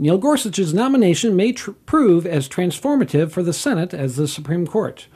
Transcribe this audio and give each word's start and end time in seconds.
Neil 0.00 0.16
Gorsuch's 0.16 0.72
nomination 0.72 1.36
may 1.36 1.52
tr- 1.52 1.72
prove 1.84 2.24
as 2.24 2.48
transformative 2.48 3.30
for 3.30 3.42
the 3.42 3.52
Senate 3.52 3.92
as 3.92 4.16
the 4.16 4.26
Supreme 4.26 4.66
Court. 4.66 5.06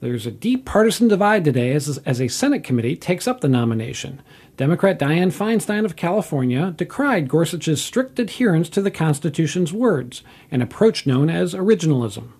There's 0.00 0.24
a 0.24 0.30
deep 0.30 0.64
partisan 0.64 1.08
divide 1.08 1.44
today 1.44 1.72
as, 1.72 1.98
as 2.06 2.22
a 2.22 2.28
Senate 2.28 2.64
committee 2.64 2.96
takes 2.96 3.28
up 3.28 3.42
the 3.42 3.50
nomination. 3.50 4.22
Democrat 4.56 4.98
Dianne 4.98 5.30
Feinstein 5.30 5.84
of 5.84 5.94
California 5.94 6.72
decried 6.74 7.28
Gorsuch's 7.28 7.82
strict 7.82 8.18
adherence 8.18 8.70
to 8.70 8.80
the 8.80 8.90
Constitution's 8.90 9.74
words, 9.74 10.22
an 10.50 10.62
approach 10.62 11.06
known 11.06 11.28
as 11.28 11.52
originalism. 11.52 12.30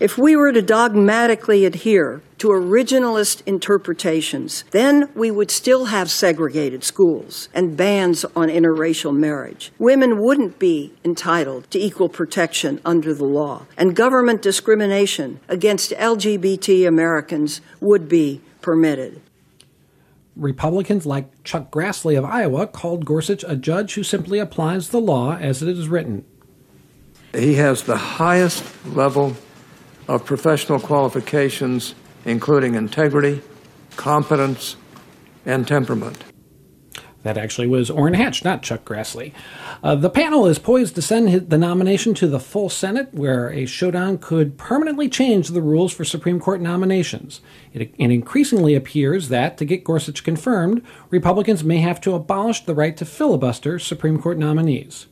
If 0.00 0.16
we 0.16 0.34
were 0.34 0.50
to 0.50 0.62
dogmatically 0.62 1.66
adhere 1.66 2.22
to 2.38 2.48
originalist 2.48 3.42
interpretations, 3.44 4.64
then 4.70 5.10
we 5.14 5.30
would 5.30 5.50
still 5.50 5.84
have 5.86 6.10
segregated 6.10 6.82
schools 6.82 7.50
and 7.52 7.76
bans 7.76 8.24
on 8.34 8.48
interracial 8.48 9.14
marriage. 9.14 9.72
Women 9.78 10.18
wouldn't 10.18 10.58
be 10.58 10.94
entitled 11.04 11.70
to 11.72 11.78
equal 11.78 12.08
protection 12.08 12.80
under 12.82 13.12
the 13.12 13.26
law, 13.26 13.66
and 13.76 13.94
government 13.94 14.40
discrimination 14.40 15.38
against 15.50 15.90
LGBT 15.90 16.88
Americans 16.88 17.60
would 17.78 18.08
be 18.08 18.40
permitted. 18.62 19.20
Republicans 20.34 21.04
like 21.04 21.44
Chuck 21.44 21.70
Grassley 21.70 22.16
of 22.16 22.24
Iowa 22.24 22.66
called 22.66 23.04
Gorsuch 23.04 23.44
a 23.46 23.54
judge 23.54 23.92
who 23.92 24.02
simply 24.02 24.38
applies 24.38 24.88
the 24.88 25.00
law 25.00 25.36
as 25.36 25.62
it 25.62 25.68
is 25.68 25.90
written. 25.90 26.24
He 27.34 27.56
has 27.56 27.82
the 27.82 27.98
highest 27.98 28.64
level 28.86 29.36
of 30.08 30.24
professional 30.24 30.80
qualifications, 30.80 31.94
including 32.24 32.74
integrity, 32.74 33.42
competence, 33.96 34.76
and 35.46 35.66
temperament. 35.66 36.24
That 37.22 37.36
actually 37.36 37.66
was 37.66 37.90
Orrin 37.90 38.14
Hatch, 38.14 38.44
not 38.44 38.62
Chuck 38.62 38.84
Grassley. 38.84 39.32
Uh, 39.82 39.94
the 39.94 40.08
panel 40.08 40.46
is 40.46 40.58
poised 40.58 40.94
to 40.94 41.02
send 41.02 41.50
the 41.50 41.58
nomination 41.58 42.14
to 42.14 42.26
the 42.26 42.40
full 42.40 42.70
Senate, 42.70 43.12
where 43.12 43.50
a 43.50 43.66
showdown 43.66 44.16
could 44.16 44.56
permanently 44.56 45.06
change 45.08 45.48
the 45.48 45.60
rules 45.60 45.92
for 45.92 46.04
Supreme 46.04 46.40
Court 46.40 46.62
nominations. 46.62 47.42
It, 47.74 47.94
it 47.98 48.10
increasingly 48.10 48.74
appears 48.74 49.28
that, 49.28 49.58
to 49.58 49.66
get 49.66 49.84
Gorsuch 49.84 50.24
confirmed, 50.24 50.82
Republicans 51.10 51.62
may 51.62 51.78
have 51.78 52.00
to 52.02 52.14
abolish 52.14 52.64
the 52.64 52.74
right 52.74 52.96
to 52.96 53.04
filibuster 53.04 53.78
Supreme 53.78 54.20
Court 54.20 54.38
nominees. 54.38 55.06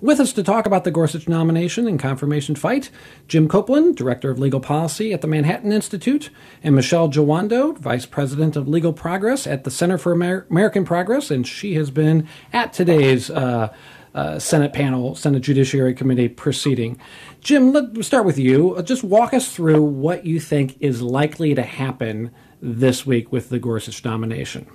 With 0.00 0.20
us 0.20 0.32
to 0.34 0.44
talk 0.44 0.64
about 0.64 0.84
the 0.84 0.92
Gorsuch 0.92 1.26
nomination 1.26 1.88
and 1.88 1.98
confirmation 1.98 2.54
fight, 2.54 2.88
Jim 3.26 3.48
Copland, 3.48 3.96
Director 3.96 4.30
of 4.30 4.38
Legal 4.38 4.60
Policy 4.60 5.12
at 5.12 5.22
the 5.22 5.26
Manhattan 5.26 5.72
Institute, 5.72 6.30
and 6.62 6.76
Michele 6.76 7.08
Jawando, 7.08 7.76
Vice 7.76 8.06
President 8.06 8.54
of 8.54 8.68
Legal 8.68 8.92
Progress 8.92 9.44
at 9.44 9.64
the 9.64 9.72
Center 9.72 9.98
for 9.98 10.12
Amer- 10.12 10.46
American 10.50 10.84
Progress, 10.84 11.32
and 11.32 11.44
she 11.44 11.74
has 11.74 11.90
been 11.90 12.28
at 12.52 12.72
today's 12.72 13.28
uh, 13.28 13.74
uh, 14.14 14.38
Senate 14.38 14.72
panel, 14.72 15.16
Senate 15.16 15.40
Judiciary 15.40 15.94
Committee 15.94 16.28
proceeding. 16.28 17.00
Jim, 17.40 17.72
let's 17.72 18.06
start 18.06 18.24
with 18.24 18.38
you. 18.38 18.80
Just 18.82 19.02
walk 19.02 19.34
us 19.34 19.52
through 19.52 19.82
what 19.82 20.24
you 20.24 20.38
think 20.38 20.76
is 20.78 21.02
likely 21.02 21.56
to 21.56 21.62
happen 21.62 22.30
this 22.62 23.04
week 23.04 23.32
with 23.32 23.48
the 23.48 23.58
Gorsuch 23.58 24.04
nomination. 24.04 24.68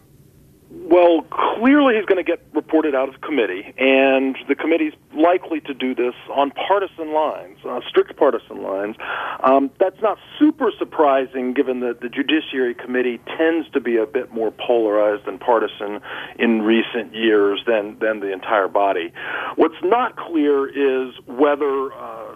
Well, 0.94 1.24
clearly 1.32 1.96
he's 1.96 2.06
going 2.06 2.24
to 2.24 2.32
get 2.32 2.40
reported 2.54 2.94
out 2.94 3.10
of 3.10 3.20
committee, 3.22 3.74
and 3.80 4.38
the 4.48 4.54
committee's 4.54 4.94
likely 5.16 5.60
to 5.62 5.74
do 5.74 5.96
this 5.96 6.14
on 6.32 6.52
partisan 6.52 7.12
lines, 7.16 7.58
uh, 7.68 7.80
strict 7.90 8.16
partisan 8.16 8.62
lines. 8.62 8.96
Um, 9.44 9.72
that's 9.80 10.00
not 10.04 10.20
super 10.38 10.72
surprising 10.78 11.56
given 11.56 11.80
that 11.80 12.02
the 12.02 12.10
Judiciary 12.10 12.76
Committee 12.76 13.20
tends 13.40 13.68
to 13.72 13.80
be 13.80 13.98
a 13.98 14.06
bit 14.06 14.32
more 14.32 14.52
polarized 14.52 15.28
and 15.28 15.40
partisan 15.40 16.00
in 16.38 16.62
recent 16.62 17.16
years 17.16 17.64
than, 17.66 17.98
than 17.98 18.20
the 18.20 18.32
entire 18.32 18.68
body. 18.68 19.12
What's 19.56 19.82
not 19.82 20.16
clear 20.16 20.68
is 20.68 21.16
whether. 21.26 21.92
Uh, 21.92 22.33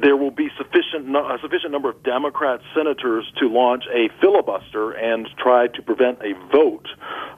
there 0.00 0.16
will 0.16 0.30
be 0.30 0.48
sufficient 0.56 1.14
a 1.14 1.38
sufficient 1.40 1.72
number 1.72 1.88
of 1.88 2.02
Democrat 2.02 2.60
senators 2.74 3.30
to 3.38 3.48
launch 3.48 3.84
a 3.92 4.08
filibuster 4.20 4.92
and 4.92 5.28
try 5.38 5.66
to 5.68 5.82
prevent 5.82 6.18
a 6.20 6.34
vote 6.52 6.88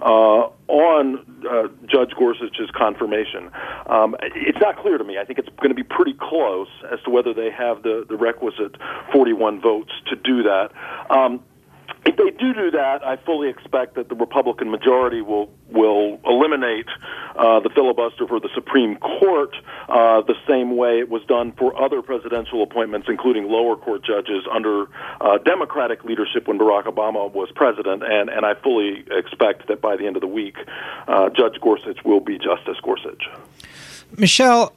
uh, 0.01 0.51
on 0.69 1.25
uh, 1.49 1.69
Judge 1.87 2.11
Gorsuch's 2.19 2.71
confirmation. 2.77 3.51
Um, 3.87 4.17
it's 4.23 4.59
not 4.61 4.77
clear 4.79 4.99
to 4.99 5.05
me. 5.05 5.19
I 5.19 5.25
think 5.25 5.39
it's 5.39 5.49
going 5.57 5.71
to 5.71 5.75
be 5.75 5.83
pretty 5.83 6.15
close 6.15 6.69
as 6.93 7.01
to 7.05 7.11
whether 7.11 7.33
they 7.33 7.51
have 7.51 7.83
the, 7.83 8.05
the 8.09 8.17
requisite 8.17 8.77
41 9.13 9.61
votes 9.61 9.93
to 10.07 10.17
do 10.17 10.43
that. 10.43 10.71
Um, 11.11 11.43
if 12.09 12.17
they 12.17 12.31
do 12.31 12.55
do 12.55 12.71
that, 12.71 13.05
I 13.05 13.17
fully 13.17 13.51
expect 13.51 13.95
that 13.97 14.09
the 14.09 14.15
Republican 14.15 14.71
majority 14.71 15.21
will 15.21 15.51
will 15.69 16.19
eliminate 16.25 16.87
uh, 17.37 17.61
the 17.61 17.69
filibuster 17.69 18.27
for 18.27 18.41
the 18.41 18.49
Supreme 18.55 18.97
Court 18.97 19.55
uh, 19.91 20.23
the 20.23 20.35
same 20.49 20.79
way 20.79 21.01
it 21.01 21.11
was 21.11 21.23
done 21.27 21.53
for 21.53 21.79
other 21.79 22.01
presidential 22.01 22.63
appointments, 22.63 23.09
including 23.11 23.45
lower 23.45 23.77
court 23.77 24.03
judges 24.03 24.45
under 24.51 24.87
uh, 25.21 25.37
Democratic 25.45 26.03
leadership 26.05 26.49
when 26.49 26.59
Barack 26.59 26.85
Obama 26.85 27.31
was 27.31 27.51
president. 27.55 28.03
And 28.03 28.31
and 28.31 28.47
I 28.47 28.55
fully 28.55 29.05
expect 29.11 29.69
that 29.69 29.83
by 29.83 29.97
the 29.97 30.07
end 30.07 30.17
of 30.17 30.23
the 30.23 30.29
week, 30.29 30.57
uh, 31.09 31.29
Judge 31.29 31.61
Gorsuch 31.61 32.03
will 32.07 32.21
be 32.21 32.39
Justice 32.39 32.79
Gorsuch. 32.83 33.29
Michele, 34.17 34.73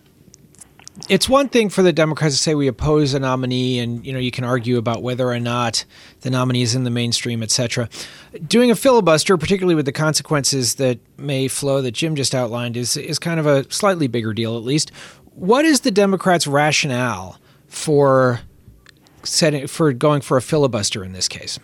it's 1.10 1.30
one 1.30 1.50
thing 1.50 1.70
for 1.70 1.82
the 1.82 1.94
Democrats 1.94 2.36
to 2.36 2.42
say 2.42 2.56
we 2.56 2.68
oppose 2.68 3.14
a 3.14 3.20
nominee, 3.20 3.80
and 3.80 4.06
you 4.06 4.12
know 4.14 4.20
you 4.20 4.32
can 4.32 4.44
argue 4.44 4.78
about 4.78 5.02
whether 5.02 5.28
or 5.28 5.40
not 5.40 5.86
the 6.22 6.30
nominee 6.30 6.62
is 6.62 6.76
in 6.76 6.84
the 6.84 6.90
mainstream, 6.90 7.42
etc. 7.42 7.90
Doing 8.48 8.72
a 8.72 8.76
filibuster, 8.76 9.38
particularly 9.38 9.76
with 9.76 9.86
the 9.86 9.92
consequences 9.92 10.76
that 10.76 11.00
may 11.18 11.48
flow 11.48 11.82
that 11.82 11.92
Jim 11.92 12.16
just 12.16 12.36
outlined, 12.36 12.76
is 12.76 12.98
is 12.98 13.20
kind 13.20 13.40
of 13.40 13.46
a 13.46 13.72
slightly 13.72 14.08
bigger 14.08 14.34
deal, 14.34 14.58
at 14.58 14.64
least. 14.64 14.92
What 15.34 15.64
is 15.64 15.82
the 15.82 15.92
Democrats' 15.92 16.46
rationale 16.46 17.40
for 17.68 18.42
setting 19.24 19.68
for 19.68 19.94
going 19.94 20.22
for 20.22 20.38
a 20.38 20.42
filibuster 20.42 21.04
in 21.04 21.14
this 21.14 21.28
case? 21.28 21.58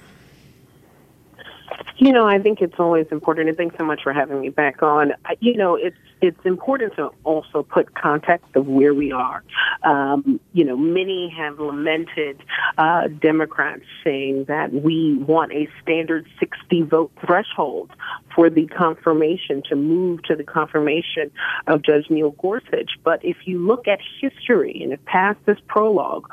You 1.97 2.13
know, 2.13 2.27
I 2.27 2.39
think 2.39 2.61
it's 2.61 2.79
always 2.79 3.07
important, 3.11 3.49
and 3.49 3.57
thanks 3.57 3.75
so 3.77 3.83
much 3.83 4.03
for 4.03 4.13
having 4.13 4.39
me 4.39 4.49
back 4.49 4.83
on. 4.83 5.13
You 5.39 5.57
know, 5.57 5.75
it's 5.75 5.97
it's 6.21 6.39
important 6.45 6.95
to 6.95 7.09
also 7.23 7.63
put 7.63 7.93
context 7.95 8.47
of 8.55 8.67
where 8.67 8.93
we 8.93 9.11
are. 9.11 9.43
Um, 9.83 10.39
you 10.53 10.63
know, 10.63 10.75
many 10.75 11.33
have 11.37 11.59
lamented 11.59 12.41
uh, 12.77 13.07
Democrats 13.07 13.83
saying 14.03 14.45
that 14.47 14.73
we 14.73 15.17
want 15.17 15.51
a 15.51 15.67
standard 15.81 16.27
60 16.39 16.81
vote 16.83 17.11
threshold 17.25 17.91
for 18.35 18.49
the 18.49 18.67
confirmation 18.67 19.61
to 19.69 19.75
move 19.75 20.23
to 20.23 20.35
the 20.35 20.43
confirmation 20.43 21.31
of 21.67 21.83
Judge 21.83 22.09
Neil 22.09 22.31
Gorsuch. 22.31 22.91
But 23.03 23.23
if 23.23 23.37
you 23.45 23.59
look 23.65 23.87
at 23.87 23.99
history 24.21 24.81
and 24.83 25.03
past 25.05 25.39
this 25.45 25.57
prologue, 25.67 26.27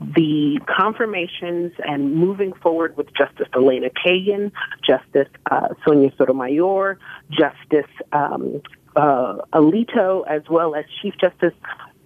the 0.00 0.60
confirmations 0.66 1.72
and 1.78 2.14
moving 2.14 2.52
forward 2.52 2.96
with 2.96 3.06
Justice 3.14 3.48
Elena 3.54 3.88
Kagan, 3.88 4.52
Justice 4.86 5.28
uh, 5.50 5.68
Sonia 5.86 6.10
Sotomayor, 6.18 6.98
Justice 7.30 7.90
um, 8.12 8.62
uh, 8.96 9.38
Alito, 9.52 10.26
as 10.26 10.42
well 10.48 10.74
as 10.74 10.84
Chief 11.02 11.14
Justice 11.20 11.54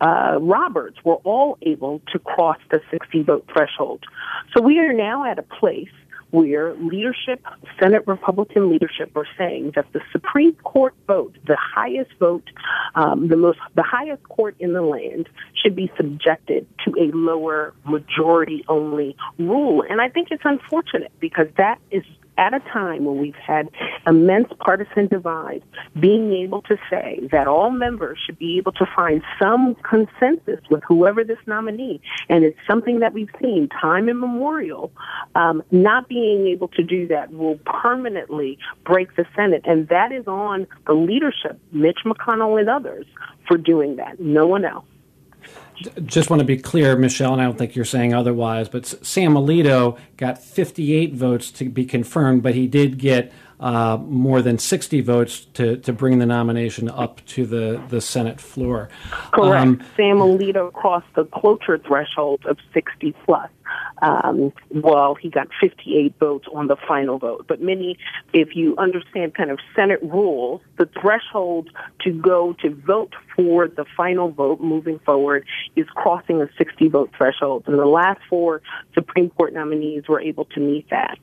uh, 0.00 0.38
Roberts, 0.40 0.98
were 1.04 1.20
all 1.24 1.58
able 1.62 2.00
to 2.12 2.18
cross 2.18 2.58
the 2.70 2.80
60 2.90 3.22
vote 3.22 3.48
threshold. 3.52 4.04
So 4.54 4.62
we 4.62 4.78
are 4.78 4.92
now 4.92 5.30
at 5.30 5.38
a 5.38 5.42
place 5.42 5.88
where 6.30 6.74
leadership, 6.74 7.44
Senate 7.80 8.04
Republican 8.06 8.70
leadership, 8.70 9.16
are 9.16 9.26
saying 9.36 9.72
that 9.74 9.86
the 9.92 10.00
Supreme 10.12 10.54
Court 10.54 10.94
vote, 11.06 11.36
the 11.46 11.56
highest 11.56 12.12
vote, 12.18 12.48
um, 12.94 13.28
the 13.28 13.36
most, 13.36 13.58
the 13.74 13.82
highest 13.82 14.22
court 14.24 14.54
in 14.58 14.72
the 14.72 14.82
land, 14.82 15.28
should 15.60 15.74
be 15.74 15.90
subjected 15.96 16.66
to 16.84 16.94
a 16.98 17.10
lower 17.16 17.74
majority 17.84 18.64
only 18.68 19.16
rule. 19.38 19.84
And 19.88 20.00
I 20.00 20.08
think 20.08 20.28
it's 20.30 20.44
unfortunate 20.44 21.12
because 21.18 21.48
that 21.56 21.78
is 21.90 22.04
at 22.40 22.54
a 22.54 22.60
time 22.72 23.04
when 23.04 23.18
we've 23.18 23.34
had 23.34 23.68
immense 24.06 24.48
partisan 24.58 25.06
divide, 25.08 25.62
being 26.00 26.32
able 26.32 26.62
to 26.62 26.76
say 26.90 27.20
that 27.30 27.46
all 27.46 27.70
members 27.70 28.18
should 28.24 28.38
be 28.38 28.56
able 28.56 28.72
to 28.72 28.86
find 28.96 29.22
some 29.40 29.76
consensus 29.88 30.60
with 30.70 30.82
whoever 30.88 31.22
this 31.22 31.38
nominee, 31.46 32.00
and 32.30 32.42
it's 32.42 32.58
something 32.68 33.00
that 33.00 33.12
we've 33.12 33.28
seen 33.40 33.68
time 33.68 34.08
immemorial, 34.08 34.90
um, 35.34 35.62
not 35.70 36.08
being 36.08 36.46
able 36.46 36.68
to 36.68 36.82
do 36.82 37.06
that 37.08 37.30
will 37.30 37.58
permanently 37.66 38.58
break 38.86 39.14
the 39.16 39.26
Senate, 39.36 39.62
and 39.66 39.88
that 39.88 40.10
is 40.10 40.26
on 40.26 40.66
the 40.86 40.94
leadership, 40.94 41.60
Mitch 41.72 42.00
McConnell 42.06 42.58
and 42.58 42.70
others, 42.70 43.04
for 43.46 43.58
doing 43.58 43.96
that. 43.96 44.18
No 44.18 44.46
one 44.46 44.64
else 44.64 44.86
just 46.04 46.30
want 46.30 46.40
to 46.40 46.46
be 46.46 46.56
clear, 46.56 46.96
Michele, 46.96 47.32
and 47.32 47.40
I 47.42 47.44
don't 47.44 47.58
think 47.58 47.74
you're 47.74 47.84
saying 47.84 48.14
otherwise, 48.14 48.68
but 48.68 48.86
Sam 48.86 49.34
Alito 49.34 49.98
got 50.16 50.42
58 50.42 51.14
votes 51.14 51.50
to 51.52 51.68
be 51.68 51.84
confirmed, 51.84 52.42
but 52.42 52.54
he 52.54 52.66
did 52.66 52.98
get 52.98 53.32
uh, 53.60 53.98
more 53.98 54.42
than 54.42 54.58
60 54.58 55.00
votes 55.02 55.46
to, 55.54 55.76
to 55.78 55.92
bring 55.92 56.18
the 56.18 56.26
nomination 56.26 56.88
up 56.88 57.24
to 57.26 57.46
the, 57.46 57.82
the 57.88 58.00
Senate 58.00 58.40
floor. 58.40 58.88
Correct. 59.32 59.62
Um, 59.62 59.84
Sam 59.96 60.16
Alito 60.16 60.72
crossed 60.72 61.12
the 61.14 61.24
cloture 61.26 61.78
threshold 61.78 62.44
of 62.46 62.58
60 62.72 63.14
plus. 63.24 63.50
Um, 64.02 64.52
well, 64.70 65.14
he 65.14 65.28
got 65.28 65.48
58 65.60 66.14
votes 66.18 66.46
on 66.54 66.68
the 66.68 66.76
final 66.88 67.18
vote. 67.18 67.44
But 67.46 67.60
many, 67.60 67.98
if 68.32 68.56
you 68.56 68.74
understand 68.78 69.34
kind 69.34 69.50
of 69.50 69.58
Senate 69.76 70.02
rules, 70.02 70.62
the 70.78 70.88
threshold 71.00 71.68
to 72.00 72.12
go 72.12 72.54
to 72.62 72.70
vote 72.70 73.12
for 73.36 73.68
the 73.68 73.84
final 73.96 74.30
vote 74.30 74.60
moving 74.60 74.98
forward 75.00 75.44
is 75.76 75.86
crossing 75.90 76.40
a 76.40 76.48
60 76.56 76.88
vote 76.88 77.10
threshold. 77.16 77.64
And 77.66 77.78
the 77.78 77.84
last 77.84 78.20
four 78.28 78.62
Supreme 78.94 79.28
Court 79.30 79.52
nominees 79.52 80.08
were 80.08 80.20
able 80.20 80.46
to 80.46 80.60
meet 80.60 80.88
that. 80.88 81.18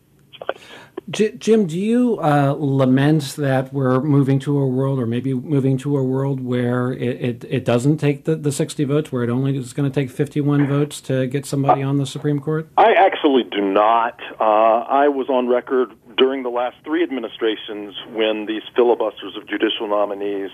Jim, 1.10 1.68
do 1.68 1.80
you 1.80 2.20
uh, 2.20 2.54
lament 2.58 3.36
that 3.38 3.72
we're 3.72 4.02
moving 4.02 4.40
to 4.40 4.60
a 4.60 4.68
world, 4.68 5.00
or 5.00 5.06
maybe 5.06 5.34
moving 5.34 5.78
to 5.78 5.98
a 5.98 6.04
world 6.04 6.42
where 6.42 6.92
it, 6.92 7.44
it, 7.44 7.46
it 7.50 7.66
doesn't 7.66 7.98
take 7.98 8.26
the, 8.26 8.36
the 8.36 8.52
60 8.52 8.84
votes, 8.84 9.10
where 9.10 9.24
it 9.24 9.30
only 9.30 9.56
is 9.56 9.72
going 9.72 9.90
to 9.90 9.94
take 9.94 10.10
51 10.10 10.68
votes 10.68 11.00
to 11.02 11.28
get 11.28 11.46
somebody 11.46 11.82
on 11.82 11.96
the 11.96 12.06
Supreme 12.06 12.42
Court? 12.42 12.68
I 12.78 12.92
actually 12.92 13.44
do 13.44 13.62
not. 13.62 14.20
Uh, 14.38 14.44
I 14.44 15.08
was 15.08 15.30
on 15.30 15.48
record 15.48 15.94
during 16.18 16.42
the 16.44 16.50
last 16.50 16.76
three 16.84 17.04
administrations 17.04 17.94
when 18.12 18.46
these 18.48 18.64
filibusters 18.76 19.38
of 19.38 19.48
judicial 19.48 19.88
nominees 19.88 20.50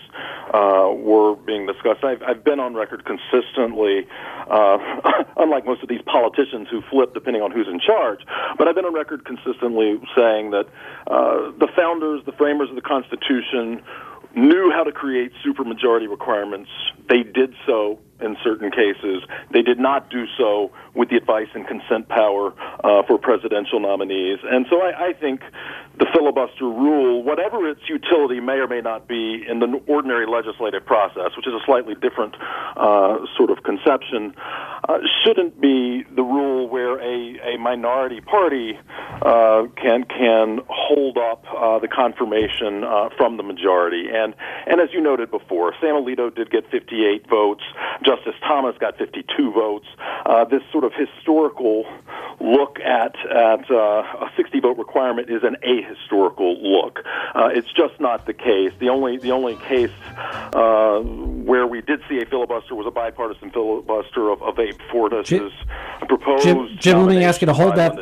uh, 0.54 0.92
were 0.92 1.36
being 1.36 1.66
discussed. 1.66 2.04
I've, 2.04 2.22
I've 2.22 2.44
been 2.44 2.60
on 2.60 2.76
record 2.76 3.06
consistently, 3.06 4.06
uh, 4.50 4.78
unlike 5.38 5.66
most 5.66 5.82
of 5.82 5.90
these 5.90 6.02
politicians 6.06 6.68
who 6.70 6.82
flip 6.92 7.14
depending 7.14 7.42
on 7.42 7.52
who's 7.52 7.68
in 7.68 7.80
charge, 7.80 8.20
but 8.58 8.68
I've 8.68 8.76
been 8.76 8.86
on 8.86 8.94
record 8.94 9.26
consistently 9.26 10.00
saying 10.16 10.52
that 10.52 10.68
uh, 11.08 11.52
the 11.58 11.68
founders, 11.76 12.22
the 12.26 12.34
framers 12.34 12.70
of 12.70 12.76
the 12.76 12.82
Constitution, 12.82 13.82
knew 14.36 14.72
how 14.74 14.84
to 14.84 14.92
create 14.92 15.32
supermajority 15.46 16.10
requirements. 16.10 16.70
They 17.08 17.24
did 17.24 17.54
so 17.66 18.00
in 18.22 18.38
certain 18.44 18.72
cases. 18.72 19.24
They 19.52 19.62
did 19.62 19.80
not 19.80 20.10
do 20.10 20.26
so 20.38 20.72
with 20.94 21.10
the 21.10 21.18
advice 21.18 21.48
and 21.54 21.68
consent 21.68 22.08
power 22.10 22.54
uh, 22.84 23.04
for 23.04 23.18
presidential 23.18 23.80
nominees. 23.80 24.40
And 24.44 24.66
so 24.70 24.82
I, 24.82 25.10
I 25.10 25.14
think 25.14 25.42
the 25.98 26.08
filibuster 26.14 26.66
rule, 26.66 27.24
whatever 27.24 27.70
its 27.70 27.82
utility 27.88 28.40
may 28.40 28.54
or 28.54 28.68
may 28.68 28.82
not 28.82 29.08
be 29.08 29.46
in 29.48 29.60
the 29.60 29.82
ordinary 29.88 30.26
legislative 30.26 30.86
process, 30.86 31.36
which 31.38 31.46
is 31.46 31.54
a 31.54 31.64
slightly 31.66 31.94
different 31.96 32.36
uh, 32.76 33.18
sort 33.38 33.52
of 33.52 33.64
conception, 33.64 34.34
uh, 34.90 34.98
shouldn't 35.24 35.62
be 35.62 36.04
the 36.16 36.24
rule 36.24 36.68
where 36.68 37.00
a, 37.00 37.56
a 37.56 37.58
minority 37.60 38.22
party 38.22 38.78
uh, 39.22 39.64
can 39.78 40.04
can 40.06 40.60
hold 40.68 41.18
up 41.18 41.46
uh, 41.56 41.78
the 41.80 41.88
confirmation 41.88 42.84
uh, 42.84 43.10
from 43.16 43.38
the 43.38 43.44
majority. 43.44 44.08
And 44.12 44.34
and 44.66 44.82
as 44.82 44.90
you 44.94 45.02
noted 45.02 45.30
before, 45.30 45.74
Sam 45.80 45.96
Alito 45.96 46.34
did 46.34 46.50
get 46.50 46.70
58 46.72 47.30
votes. 47.30 47.64
Justice 48.16 48.36
Thomas 48.42 48.76
got 48.78 48.98
52 48.98 49.52
votes. 49.52 49.88
Uh, 50.26 50.46
this 50.46 50.62
sort 50.72 50.84
of 50.84 50.94
historical 50.94 51.86
look 52.40 52.80
at 52.80 53.16
at 53.26 53.72
uh, 53.72 54.04
a 54.26 54.32
60 54.36 54.60
vote 54.60 54.78
requirement 54.78 55.30
is 55.30 55.44
an 55.44 55.56
ahistorical 55.66 56.62
look. 56.62 57.00
Uh, 57.34 57.50
it's 57.54 57.72
just 57.74 58.00
not 58.00 58.26
the 58.26 58.34
case. 58.34 58.72
The 58.80 58.90
only 58.90 59.18
the 59.18 59.32
only 59.32 59.56
case 59.56 59.92
uh, 60.54 61.02
where 61.44 61.68
we 61.68 61.82
did 61.82 62.00
see 62.10 62.20
a 62.20 62.26
filibuster 62.26 62.76
was 62.76 62.88
a 62.88 62.92
bipartisan 62.92 63.52
filibuster 63.52 64.30
of, 64.30 64.42
of 64.42 64.58
Abe 64.58 64.80
Fortas's 64.92 65.30
Jim, 65.30 65.52
proposed. 66.08 66.44
Jim, 66.44 66.70
Jim 66.80 67.06
let 67.06 67.16
me 67.16 67.24
ask 67.24 67.42
you 67.42 67.48
to 67.48 67.54
hold 67.54 67.76
that. 67.76 67.96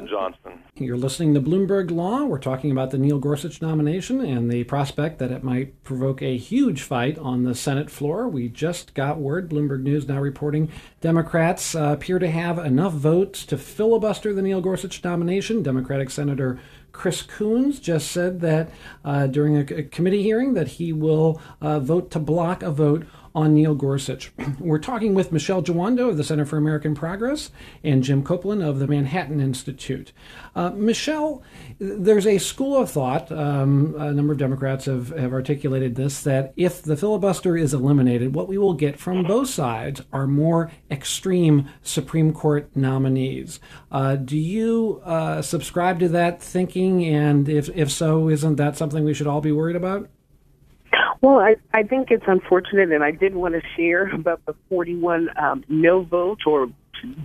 You're 0.75 0.97
listening 0.97 1.33
to 1.33 1.41
Bloomberg 1.41 1.91
Law. 1.91 2.23
We're 2.23 2.39
talking 2.39 2.71
about 2.71 2.91
the 2.91 2.97
Neil 2.97 3.19
Gorsuch 3.19 3.61
nomination 3.61 4.21
and 4.21 4.49
the 4.49 4.63
prospect 4.63 5.19
that 5.19 5.31
it 5.31 5.43
might 5.43 5.83
provoke 5.83 6.21
a 6.21 6.37
huge 6.37 6.81
fight 6.81 7.17
on 7.19 7.43
the 7.43 7.53
Senate 7.53 7.91
floor. 7.91 8.27
We 8.27 8.47
just 8.47 8.93
got 8.93 9.19
word, 9.19 9.49
Bloomberg 9.49 9.83
News 9.83 10.07
now 10.07 10.19
reporting, 10.19 10.71
Democrats 10.99 11.75
uh, 11.75 11.93
appear 11.93 12.19
to 12.19 12.29
have 12.29 12.57
enough 12.57 12.93
votes 12.93 13.45
to 13.45 13.57
filibuster 13.57 14.33
the 14.33 14.41
Neil 14.41 14.61
Gorsuch 14.61 15.03
nomination. 15.03 15.61
Democratic 15.61 16.09
Senator 16.09 16.59
Chris 16.91 17.21
Coons 17.21 17.79
just 17.79 18.11
said 18.11 18.41
that 18.41 18.69
uh, 19.05 19.27
during 19.27 19.57
a, 19.57 19.75
a, 19.75 19.83
committee 19.83 20.23
hearing 20.23 20.53
that 20.55 20.67
he 20.67 20.91
will 20.91 21.41
uh, 21.61 21.79
vote 21.79 22.11
to 22.11 22.19
block 22.19 22.63
a 22.63 22.71
vote 22.71 23.05
on 23.33 23.53
Neil 23.53 23.75
Gorsuch. 23.75 24.31
We're 24.59 24.79
talking 24.79 25.13
with 25.13 25.31
Michele 25.31 25.63
Jawando 25.63 26.09
of 26.09 26.17
the 26.17 26.23
Center 26.23 26.45
for 26.45 26.57
American 26.57 26.95
Progress 26.95 27.51
and 27.83 28.03
Jim 28.03 28.23
Copland 28.23 28.61
of 28.63 28.79
the 28.79 28.87
Manhattan 28.87 29.39
Institute. 29.39 30.11
Uh, 30.55 30.71
Michele, 30.71 31.43
there's 31.79 32.27
a 32.27 32.37
school 32.37 32.77
of 32.77 32.91
thought, 32.91 33.31
um, 33.31 33.95
a 33.97 34.11
number 34.11 34.33
of 34.33 34.39
Democrats 34.39 34.85
have, 34.85 35.09
have 35.09 35.33
articulated 35.33 35.95
this, 35.95 36.23
that 36.23 36.53
if 36.55 36.81
the 36.81 36.97
filibuster 36.97 37.55
is 37.55 37.73
eliminated, 37.73 38.35
what 38.35 38.47
we 38.47 38.57
will 38.57 38.73
get 38.73 38.99
from 38.99 39.23
both 39.23 39.49
sides 39.49 40.01
are 40.11 40.27
more 40.27 40.71
extreme 40.89 41.69
Supreme 41.81 42.33
Court 42.33 42.69
nominees. 42.75 43.59
Uh, 43.91 44.15
do 44.15 44.37
you 44.37 45.01
uh, 45.05 45.41
subscribe 45.41 45.99
to 45.99 46.09
that 46.09 46.41
thinking? 46.41 47.05
And 47.05 47.47
if, 47.47 47.69
if 47.75 47.91
so, 47.91 48.29
isn't 48.29 48.55
that 48.55 48.77
something 48.77 49.03
we 49.03 49.13
should 49.13 49.27
all 49.27 49.41
be 49.41 49.51
worried 49.51 49.75
about? 49.75 50.09
Well, 51.21 51.39
I, 51.39 51.55
I 51.73 51.83
think 51.83 52.09
it's 52.09 52.23
unfortunate, 52.27 52.91
and 52.91 53.03
I 53.03 53.11
did 53.11 53.35
want 53.35 53.53
to 53.53 53.61
share 53.77 54.09
about 54.13 54.43
the 54.47 54.55
41 54.69 55.29
um, 55.39 55.63
no 55.69 56.03
vote 56.03 56.39
or 56.47 56.67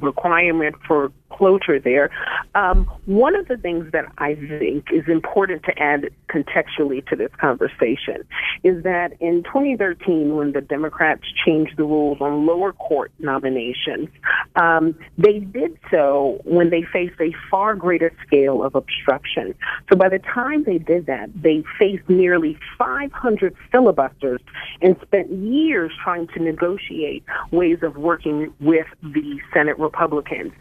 requirement 0.00 0.76
for 0.86 1.10
cloture 1.30 1.78
there. 1.78 2.10
Um, 2.54 2.90
one 3.06 3.36
of 3.36 3.48
the 3.48 3.56
things 3.56 3.90
that 3.92 4.06
I 4.18 4.34
think 4.34 4.86
is 4.92 5.06
important 5.08 5.64
to 5.64 5.78
add 5.78 6.10
contextually 6.28 7.06
to 7.08 7.16
this 7.16 7.30
conversation 7.40 8.24
is 8.62 8.82
that 8.84 9.12
in 9.20 9.42
2013, 9.44 10.36
when 10.36 10.52
the 10.52 10.60
Democrats 10.60 11.22
changed 11.44 11.76
the 11.76 11.84
rules 11.84 12.18
on 12.20 12.46
lower 12.46 12.72
court 12.72 13.12
nominations, 13.18 14.08
um, 14.56 14.94
they 15.18 15.40
did 15.40 15.78
so 15.90 16.40
when 16.44 16.70
they 16.70 16.82
faced 16.82 17.20
a 17.20 17.32
far 17.50 17.74
greater 17.74 18.12
scale 18.26 18.62
of 18.62 18.74
obstruction. 18.74 19.54
So 19.90 19.96
by 19.96 20.08
the 20.08 20.18
time 20.18 20.64
they 20.64 20.78
did 20.78 21.06
that, 21.06 21.30
they 21.34 21.64
faced 21.78 22.08
nearly 22.08 22.58
500 22.78 23.54
filibusters 23.70 24.40
and 24.80 24.96
spent 25.02 25.30
years 25.30 25.92
trying 26.02 26.28
to 26.28 26.42
negotiate 26.42 27.24
ways 27.50 27.78
of 27.82 27.96
working 27.96 28.52
with 28.60 28.86
the 29.02 29.40
Senate 29.52 29.78
Republicans. 29.78 30.52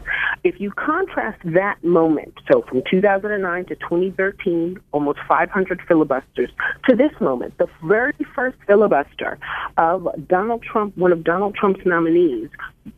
If 0.44 0.55
you 0.60 0.70
contrast 0.72 1.40
that 1.44 1.82
moment, 1.82 2.34
so 2.50 2.62
from 2.68 2.82
2009 2.90 3.64
to 3.66 3.74
2013, 3.76 4.78
almost 4.92 5.18
500 5.28 5.80
filibusters, 5.86 6.50
to 6.88 6.96
this 6.96 7.12
moment, 7.20 7.56
the 7.58 7.68
very 7.84 8.14
first 8.34 8.56
filibuster 8.66 9.38
of 9.76 10.08
Donald 10.28 10.62
Trump, 10.62 10.96
one 10.96 11.12
of 11.12 11.24
Donald 11.24 11.54
Trump's 11.54 11.84
nominees, 11.84 12.48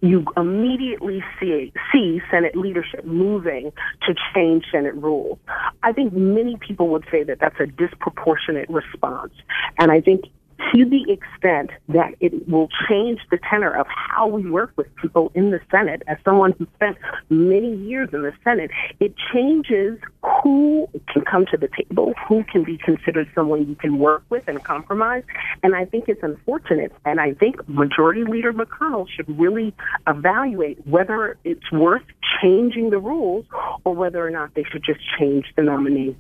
you 0.01 0.25
immediately 0.37 1.25
see, 1.41 1.73
see 1.93 2.21
Senate 2.31 2.57
leadership 2.57 3.05
moving 3.05 3.73
to 4.07 4.15
change 4.35 4.65
Senate 4.71 4.95
rules. 4.95 5.39
I 5.83 5.93
think 5.93 6.13
many 6.13 6.57
people 6.57 6.89
would 6.89 7.05
say 7.11 7.23
that 7.25 7.39
that's 7.41 7.59
a 7.61 7.67
disproportionate 7.67 8.69
response. 8.69 9.33
And 9.79 9.91
I 9.91 10.01
think 10.01 10.25
to 10.73 10.85
the 10.85 11.11
extent 11.11 11.71
that 11.89 12.15
it 12.21 12.49
will 12.49 12.69
change 12.89 13.21
the 13.31 13.39
tenor 13.51 13.71
of 13.71 13.87
how 13.89 14.27
we 14.27 14.51
work 14.51 14.73
with 14.77 14.95
people 14.97 15.31
in 15.35 15.51
the 15.51 15.61
Senate. 15.71 16.03
As 16.07 16.19
someone 16.25 16.53
who 16.59 16.67
spent 16.75 16.97
many 17.31 17.77
years 17.77 18.11
in 18.13 18.23
the 18.23 18.33
Senate, 18.45 18.71
it 19.01 19.15
changes 19.33 19.99
who 20.43 20.89
can 21.13 21.25
come 21.25 21.47
to 21.47 21.57
the 21.57 21.69
table, 21.69 22.13
who 22.29 22.45
can 22.45 22.65
be 22.65 22.77
considered 22.77 23.29
someone 23.35 23.69
you 23.69 23.77
can 23.77 23.99
work 23.99 24.23
with 24.31 24.47
and 24.49 24.63
compromise. 24.63 25.23
And 25.63 25.75
I 25.75 25.85
think 25.85 26.09
it's 26.09 26.23
unfortunate. 26.23 26.93
And 27.05 27.21
I 27.21 27.35
think 27.35 27.67
Majority 27.69 28.25
Leader 28.25 28.53
McConnell 28.53 29.09
should 29.09 29.39
really 29.39 29.75
evaluate 30.07 30.87
whether 30.87 31.39
it's 31.45 31.71
worth 31.73 32.03
changing 32.41 32.91
the 32.91 32.99
rules 32.99 33.47
or 33.85 33.95
whether 33.95 34.25
or 34.25 34.31
not 34.31 34.55
they 34.55 34.65
should 34.65 34.83
just 34.85 35.01
change 35.19 35.47
the 35.57 35.63
nominee. 35.63 36.17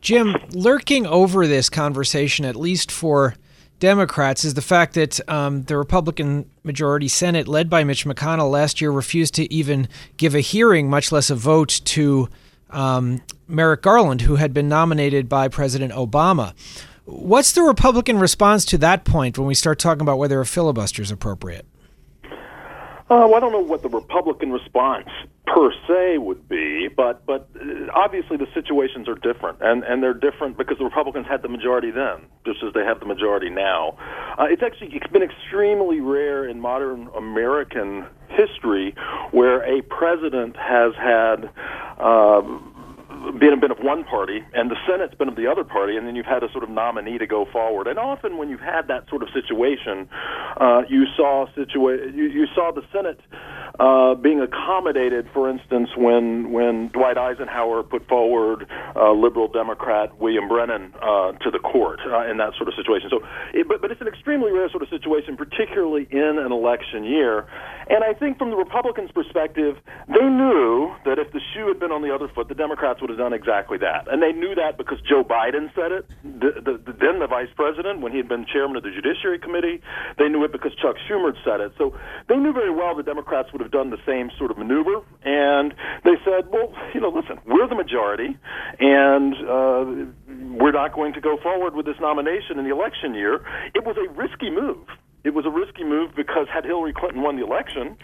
Jim, 0.00 0.36
lurking 0.50 1.06
over 1.06 1.46
this 1.46 1.68
conversation, 1.68 2.44
at 2.44 2.54
least 2.54 2.92
for 2.92 3.34
Democrats 3.78 4.44
is 4.44 4.54
the 4.54 4.62
fact 4.62 4.94
that 4.94 5.20
um, 5.28 5.62
the 5.64 5.76
Republican 5.76 6.48
majority 6.62 7.08
Senate, 7.08 7.46
led 7.46 7.68
by 7.68 7.84
Mitch 7.84 8.06
McConnell, 8.06 8.50
last 8.50 8.80
year 8.80 8.90
refused 8.90 9.34
to 9.34 9.52
even 9.52 9.88
give 10.16 10.34
a 10.34 10.40
hearing, 10.40 10.88
much 10.88 11.12
less 11.12 11.28
a 11.28 11.34
vote, 11.34 11.80
to 11.84 12.28
um, 12.70 13.20
Merrick 13.46 13.82
Garland, 13.82 14.22
who 14.22 14.36
had 14.36 14.54
been 14.54 14.68
nominated 14.68 15.28
by 15.28 15.48
President 15.48 15.92
Obama. 15.92 16.54
What's 17.04 17.52
the 17.52 17.62
Republican 17.62 18.18
response 18.18 18.64
to 18.66 18.78
that 18.78 19.04
point 19.04 19.38
when 19.38 19.46
we 19.46 19.54
start 19.54 19.78
talking 19.78 20.00
about 20.00 20.18
whether 20.18 20.40
a 20.40 20.46
filibuster 20.46 21.02
is 21.02 21.10
appropriate? 21.10 21.66
Uh, 23.08 23.22
well, 23.30 23.36
I 23.36 23.40
don't 23.40 23.52
know 23.52 23.60
what 23.60 23.82
the 23.82 23.88
Republican 23.88 24.50
response 24.50 25.08
per 25.46 25.70
se 25.86 26.18
would 26.18 26.48
be, 26.48 26.88
but 26.88 27.24
but 27.24 27.48
uh, 27.54 27.86
obviously 27.94 28.36
the 28.36 28.48
situations 28.52 29.08
are 29.08 29.14
different, 29.14 29.58
and 29.60 29.84
and 29.84 30.02
they're 30.02 30.12
different 30.12 30.58
because 30.58 30.78
the 30.78 30.84
Republicans 30.84 31.24
had 31.28 31.42
the 31.42 31.48
majority 31.48 31.92
then, 31.92 32.22
just 32.44 32.64
as 32.64 32.74
they 32.74 32.82
have 32.82 32.98
the 32.98 33.06
majority 33.06 33.48
now. 33.48 33.96
Uh, 34.38 34.46
it's 34.50 34.62
actually 34.62 34.88
it's 34.92 35.06
been 35.12 35.22
extremely 35.22 36.00
rare 36.00 36.48
in 36.48 36.60
modern 36.60 37.08
American 37.16 38.06
history 38.28 38.92
where 39.30 39.62
a 39.62 39.82
president 39.82 40.56
has 40.56 40.92
had. 40.96 41.48
Uh, 42.00 42.42
been 43.32 43.58
been 43.60 43.70
of 43.70 43.78
one 43.78 44.04
party, 44.04 44.44
and 44.54 44.70
the 44.70 44.76
Senate's 44.86 45.14
been 45.14 45.28
of 45.28 45.36
the 45.36 45.46
other 45.46 45.64
party, 45.64 45.96
and 45.96 46.06
then 46.06 46.16
you've 46.16 46.26
had 46.26 46.42
a 46.42 46.50
sort 46.52 46.64
of 46.64 46.70
nominee 46.70 47.18
to 47.18 47.26
go 47.26 47.46
forward. 47.52 47.86
And 47.86 47.98
often, 47.98 48.38
when 48.38 48.48
you've 48.48 48.60
had 48.60 48.88
that 48.88 49.08
sort 49.08 49.22
of 49.22 49.28
situation, 49.30 50.08
uh, 50.58 50.82
you 50.88 51.06
saw 51.16 51.46
situa- 51.56 52.14
you, 52.14 52.24
you 52.24 52.46
saw 52.54 52.72
the 52.72 52.82
Senate 52.92 53.20
uh, 53.78 54.14
being 54.14 54.40
accommodated. 54.40 55.28
For 55.32 55.48
instance, 55.48 55.90
when 55.96 56.52
when 56.52 56.88
Dwight 56.88 57.18
Eisenhower 57.18 57.82
put 57.82 58.06
forward 58.08 58.66
uh, 58.94 59.12
liberal 59.12 59.48
Democrat 59.48 60.18
William 60.18 60.48
Brennan 60.48 60.92
uh, 61.00 61.32
to 61.32 61.50
the 61.50 61.58
court 61.58 62.00
uh, 62.06 62.30
in 62.30 62.38
that 62.38 62.54
sort 62.56 62.68
of 62.68 62.74
situation. 62.74 63.08
So, 63.10 63.20
it, 63.54 63.68
but 63.68 63.80
but 63.80 63.90
it's 63.90 64.00
an 64.00 64.08
extremely 64.08 64.50
rare 64.50 64.68
sort 64.70 64.82
of 64.82 64.88
situation, 64.88 65.36
particularly 65.36 66.08
in 66.10 66.38
an 66.38 66.52
election 66.52 67.04
year. 67.04 67.46
And 67.88 68.02
I 68.02 68.14
think 68.14 68.38
from 68.38 68.50
the 68.50 68.56
Republicans' 68.56 69.12
perspective, 69.12 69.76
they 70.08 70.26
knew 70.26 70.92
that 71.04 71.20
if 71.20 71.32
the 71.32 71.40
shoe 71.54 71.68
had 71.68 71.78
been 71.78 71.92
on 71.92 72.02
the 72.02 72.12
other 72.12 72.26
foot, 72.26 72.48
the 72.48 72.54
Democrats 72.54 73.00
would 73.00 73.10
have 73.10 73.18
done 73.18 73.32
exactly 73.32 73.78
that. 73.78 74.10
And 74.10 74.20
they 74.20 74.32
knew 74.32 74.56
that 74.56 74.76
because 74.76 74.98
Joe 75.08 75.22
Biden 75.22 75.72
said 75.72 75.92
it, 75.92 76.04
the, 76.24 76.50
the, 76.58 76.72
the, 76.82 76.92
then 76.98 77.20
the 77.20 77.28
vice 77.28 77.48
president, 77.54 78.00
when 78.00 78.10
he 78.10 78.18
had 78.18 78.28
been 78.28 78.44
chairman 78.44 78.76
of 78.76 78.82
the 78.82 78.90
Judiciary 78.90 79.38
Committee. 79.38 79.80
They 80.18 80.28
knew 80.28 80.42
it 80.44 80.52
because 80.52 80.72
Chuck 80.74 80.96
Schumer 81.08 81.32
said 81.44 81.60
it. 81.60 81.72
So 81.78 81.94
they 82.28 82.36
knew 82.36 82.52
very 82.52 82.70
well 82.70 82.94
the 82.94 83.02
Democrats 83.02 83.52
would 83.52 83.60
have 83.60 83.65
done 83.70 83.90
the 83.90 83.98
same 84.06 84.30
sort 84.38 84.50
of 84.50 84.58
maneuver. 84.58 85.02
And 85.24 85.74
they 86.04 86.14
said, 86.24 86.50
well, 86.50 86.72
you 86.94 87.00
know, 87.00 87.08
listen, 87.08 87.38
we're 87.46 87.68
the 87.68 87.74
majority, 87.74 88.36
and 88.78 89.34
uh, 89.34 89.84
we're 90.58 90.72
not 90.72 90.94
going 90.94 91.12
to 91.14 91.20
go 91.20 91.36
forward 91.42 91.74
with 91.74 91.86
this 91.86 91.96
nomination 92.00 92.58
in 92.58 92.64
the 92.64 92.72
election 92.72 93.14
year. 93.14 93.44
It 93.74 93.84
was 93.84 93.96
a 93.96 94.12
risky 94.12 94.50
move. 94.50 94.86
It 95.26 95.34
was 95.34 95.44
a 95.44 95.50
risky 95.50 95.82
move 95.82 96.14
because 96.14 96.46
had 96.46 96.64
Hillary 96.64 96.92
Clinton 96.92 97.20
won 97.20 97.34
the 97.34 97.42
election, 97.42 97.96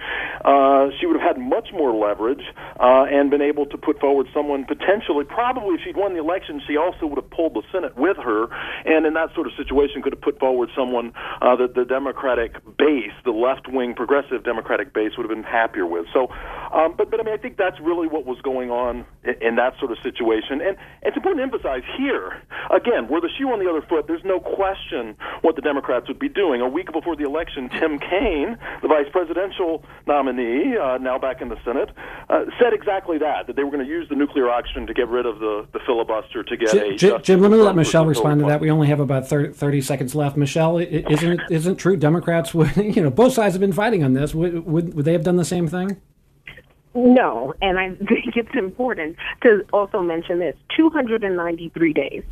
uh, 0.44 0.90
she 0.98 1.06
would 1.06 1.14
have 1.14 1.36
had 1.36 1.38
much 1.38 1.68
more 1.72 1.94
leverage 1.94 2.42
uh, 2.80 3.06
and 3.06 3.30
been 3.30 3.40
able 3.40 3.64
to 3.66 3.78
put 3.78 4.00
forward 4.00 4.26
someone 4.34 4.64
potentially, 4.64 5.22
probably 5.22 5.76
if 5.76 5.82
she'd 5.84 5.96
won 5.96 6.14
the 6.14 6.18
election, 6.18 6.60
she 6.66 6.76
also 6.76 7.06
would 7.06 7.22
have 7.22 7.30
pulled 7.30 7.54
the 7.54 7.62
Senate 7.70 7.96
with 7.96 8.16
her, 8.16 8.50
and 8.84 9.06
in 9.06 9.14
that 9.14 9.32
sort 9.36 9.46
of 9.46 9.52
situation 9.54 10.02
could 10.02 10.12
have 10.12 10.20
put 10.20 10.40
forward 10.40 10.68
someone 10.74 11.12
uh, 11.40 11.54
that 11.54 11.76
the 11.76 11.84
Democratic 11.84 12.58
base, 12.76 13.14
the 13.24 13.30
left-wing 13.30 13.94
progressive 13.94 14.42
Democratic 14.42 14.92
base, 14.92 15.12
would 15.16 15.22
have 15.22 15.30
been 15.30 15.46
happier 15.46 15.86
with. 15.86 16.06
So, 16.12 16.26
um, 16.74 16.94
but 16.98 17.08
but 17.12 17.20
I 17.20 17.22
mean, 17.22 17.34
I 17.34 17.38
think 17.38 17.56
that's 17.56 17.78
really 17.78 18.08
what 18.08 18.26
was 18.26 18.40
going 18.42 18.72
on 18.72 19.06
in, 19.22 19.34
in 19.40 19.54
that 19.62 19.78
sort 19.78 19.92
of 19.92 19.98
situation, 20.02 20.58
and 20.60 20.76
it's 21.02 21.16
important 21.16 21.38
to 21.38 21.44
emphasize 21.44 21.86
here 21.96 22.42
again, 22.74 23.08
were 23.08 23.20
the 23.20 23.30
shoe 23.38 23.48
on 23.48 23.58
the 23.62 23.68
other 23.68 23.82
foot, 23.82 24.06
there's 24.06 24.24
no 24.24 24.40
question 24.40 25.14
what 25.42 25.56
the 25.56 25.62
Democrats 25.62 26.08
would 26.08 26.18
be 26.18 26.28
doing. 26.28 26.60
A 26.60 26.68
week 26.68 26.90
before 26.92 27.11
the 27.16 27.24
election, 27.24 27.68
Tim 27.68 27.98
Kaine, 27.98 28.58
the 28.82 28.88
vice 28.88 29.08
presidential 29.10 29.84
nominee, 30.06 30.76
uh, 30.76 30.98
now 30.98 31.18
back 31.18 31.40
in 31.40 31.48
the 31.48 31.58
Senate, 31.64 31.90
uh, 32.28 32.44
said 32.60 32.72
exactly 32.72 33.18
that, 33.18 33.46
that 33.46 33.56
they 33.56 33.64
were 33.64 33.70
going 33.70 33.84
to 33.84 33.90
use 33.90 34.08
the 34.08 34.14
nuclear 34.14 34.48
option 34.48 34.86
to 34.86 34.94
get 34.94 35.08
rid 35.08 35.26
of 35.26 35.38
the, 35.38 35.66
the 35.72 35.80
filibuster 35.86 36.42
to 36.42 36.56
get 36.56 36.70
Jim, 36.70 36.92
a. 36.92 36.96
Jim, 36.96 37.22
Jim 37.22 37.40
let 37.40 37.50
me 37.50 37.56
let 37.58 37.76
Michele 37.76 38.06
respond 38.06 38.40
to 38.40 38.46
that. 38.46 38.60
We 38.60 38.70
only 38.70 38.88
have 38.88 39.00
about 39.00 39.28
30, 39.28 39.52
30 39.52 39.80
seconds 39.80 40.14
left. 40.14 40.36
Michele, 40.36 40.78
isn't 40.78 41.40
isn't 41.50 41.76
true? 41.76 41.96
Democrats 41.96 42.54
would, 42.54 42.76
you 42.76 43.02
know, 43.02 43.10
both 43.10 43.32
sides 43.32 43.54
have 43.54 43.60
been 43.60 43.72
fighting 43.72 44.04
on 44.04 44.12
this. 44.12 44.34
Would, 44.34 44.66
would, 44.66 44.94
would 44.94 45.04
they 45.04 45.12
have 45.12 45.24
done 45.24 45.36
the 45.36 45.44
same 45.44 45.68
thing? 45.68 46.00
No, 46.94 47.54
and 47.62 47.78
I 47.78 47.94
think 47.94 48.36
it's 48.36 48.54
important 48.54 49.16
to 49.42 49.64
also 49.72 50.00
mention 50.00 50.38
this 50.38 50.56
293 50.76 51.92
days. 51.92 52.22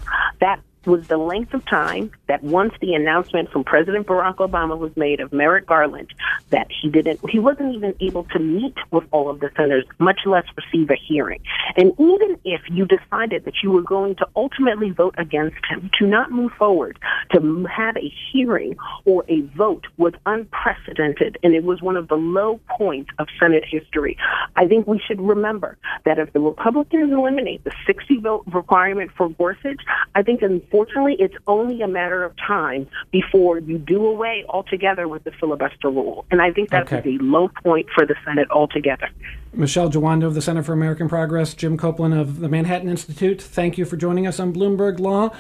That 0.40 0.60
was 0.86 1.06
the 1.08 1.16
length 1.16 1.52
of 1.54 1.64
time 1.66 2.10
that 2.26 2.42
once 2.42 2.72
the 2.80 2.94
announcement 2.94 3.50
from 3.50 3.64
President 3.64 4.06
Barack 4.06 4.36
Obama 4.36 4.78
was 4.78 4.96
made 4.96 5.20
of 5.20 5.32
Merrick 5.32 5.66
Garland 5.66 6.12
that 6.50 6.68
he 6.70 6.88
didn't 6.88 7.20
he 7.28 7.38
wasn't 7.38 7.74
even 7.74 7.94
able 8.00 8.24
to 8.24 8.38
meet 8.38 8.74
with 8.90 9.04
all 9.10 9.28
of 9.28 9.40
the 9.40 9.50
senators, 9.56 9.84
much 9.98 10.20
less 10.26 10.44
receive 10.56 10.90
a 10.90 10.96
hearing. 10.96 11.40
And 11.76 11.92
even 11.98 12.38
if 12.44 12.62
you 12.68 12.86
decided 12.86 13.44
that 13.44 13.54
you 13.62 13.70
were 13.70 13.82
going 13.82 14.16
to 14.16 14.26
ultimately 14.34 14.90
vote 14.90 15.14
against 15.18 15.58
him, 15.68 15.90
to 15.98 16.06
not 16.06 16.30
move 16.30 16.52
forward, 16.52 16.98
to 17.32 17.66
have 17.66 17.96
a 17.96 18.12
hearing 18.32 18.76
or 19.04 19.24
a 19.28 19.42
vote 19.56 19.86
was 19.96 20.14
unprecedented 20.26 21.38
and 21.42 21.54
it 21.54 21.64
was 21.64 21.82
one 21.82 21.96
of 21.96 22.08
the 22.08 22.16
low 22.16 22.60
points 22.68 23.10
of 23.18 23.28
Senate 23.38 23.64
history. 23.68 24.16
I 24.56 24.66
think 24.66 24.86
we 24.86 25.00
should 25.06 25.20
remember 25.20 25.76
that 26.04 26.18
if 26.18 26.32
the 26.32 26.40
Republicans 26.40 27.12
eliminate 27.12 27.64
the 27.64 27.72
60 27.86 28.18
vote 28.18 28.44
requirement 28.52 29.10
for 29.16 29.28
Gorsuch, 29.30 29.80
I 30.14 30.22
think 30.22 30.42
in 30.42 30.60
unfortunately, 30.70 31.16
it's 31.18 31.34
only 31.48 31.82
a 31.82 31.88
matter 31.88 32.22
of 32.22 32.32
time 32.36 32.86
before 33.10 33.58
you 33.58 33.76
do 33.76 34.06
away 34.06 34.44
altogether 34.48 35.08
with 35.08 35.24
the 35.24 35.32
filibuster 35.32 35.90
rule. 35.90 36.24
And 36.30 36.40
I 36.40 36.52
think 36.52 36.70
that's 36.70 36.92
okay. 36.92 37.16
a 37.16 37.22
low 37.22 37.48
point 37.62 37.88
for 37.92 38.06
the 38.06 38.14
Senate 38.24 38.48
altogether. 38.50 39.08
Michele 39.52 39.90
Jawando 39.90 40.26
of 40.26 40.34
the 40.34 40.42
Center 40.42 40.62
for 40.62 40.72
American 40.72 41.08
Progress, 41.08 41.54
Jim 41.54 41.76
Copland 41.76 42.14
of 42.14 42.38
the 42.38 42.48
Manhattan 42.48 42.88
Institute, 42.88 43.42
thank 43.42 43.76
you 43.76 43.84
for 43.84 43.96
joining 43.96 44.24
us 44.24 44.38
on 44.38 44.52
Bloomberg 44.52 45.00
Law. 45.00 45.30